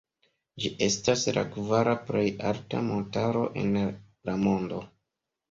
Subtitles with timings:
[0.61, 4.83] Ĝi estas la kvara plej alta montaro en la mondo.